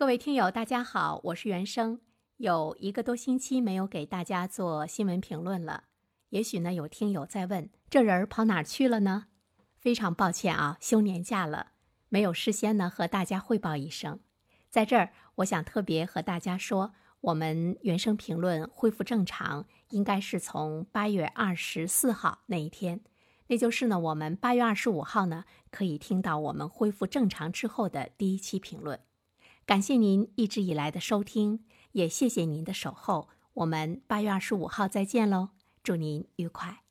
[0.00, 2.00] 各位听友，大家好，我是袁生。
[2.38, 5.84] 有一个多星期没有给大家做新闻评论了，
[6.30, 9.26] 也许呢有听友在问，这人跑哪儿去了呢？
[9.76, 11.72] 非常抱歉啊，休年假了，
[12.08, 14.20] 没有事先呢和大家汇报一声。
[14.70, 23.02] 在这儿，我想特别和大家说，我们原生评论恢复正常，应该是从八月二十四号那一天，
[23.48, 28.98] 那就是呢我们八月二十五号呢可以听到我们恢复正常之后的第一期评论。
[29.70, 31.60] 感谢您一直以来的收听，
[31.92, 33.28] 也谢谢您的守候。
[33.54, 35.50] 我们八月二十五号再见喽，
[35.84, 36.82] 祝您愉快。